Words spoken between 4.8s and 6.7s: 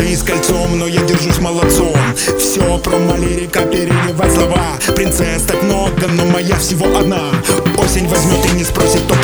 Принцесс так много, но моя